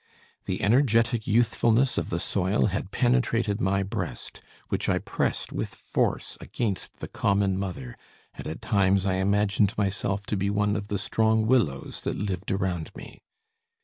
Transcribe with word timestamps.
The 0.45 0.63
energetic 0.63 1.27
youthfulness 1.27 1.95
of 1.95 2.09
the 2.09 2.19
soil 2.19 2.65
had 2.73 2.89
penetrated 2.89 3.61
my 3.61 3.83
breast, 3.83 4.41
which 4.69 4.89
I 4.89 4.97
pressed 4.97 5.51
with 5.53 5.75
force 5.75 6.39
against 6.41 7.01
the 7.01 7.07
common 7.07 7.55
mother, 7.55 7.95
and 8.33 8.47
at 8.47 8.63
times 8.63 9.05
I 9.05 9.17
imagined 9.17 9.77
myself 9.77 10.25
to 10.25 10.35
be 10.35 10.49
one 10.49 10.75
of 10.75 10.87
the 10.87 10.97
strong 10.97 11.45
willows 11.45 12.01
that 12.01 12.17
lived 12.17 12.49
around 12.51 12.89
me. 12.95 13.21